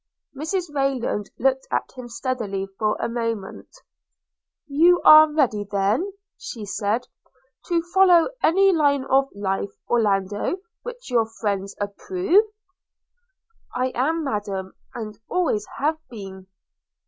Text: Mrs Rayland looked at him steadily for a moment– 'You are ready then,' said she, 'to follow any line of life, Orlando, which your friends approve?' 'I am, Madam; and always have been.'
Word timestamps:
Mrs 0.35 0.73
Rayland 0.73 1.29
looked 1.37 1.67
at 1.69 1.91
him 1.95 2.09
steadily 2.09 2.65
for 2.79 2.97
a 2.99 3.07
moment– 3.07 3.69
'You 4.67 4.99
are 5.05 5.31
ready 5.31 5.63
then,' 5.63 6.13
said 6.39 7.05
she, 7.63 7.75
'to 7.75 7.83
follow 7.93 8.29
any 8.41 8.71
line 8.71 9.05
of 9.05 9.29
life, 9.35 9.73
Orlando, 9.87 10.55
which 10.81 11.11
your 11.11 11.27
friends 11.27 11.75
approve?' 11.79 12.45
'I 13.75 13.91
am, 13.93 14.23
Madam; 14.23 14.73
and 14.95 15.19
always 15.29 15.67
have 15.77 15.99
been.' 16.09 16.47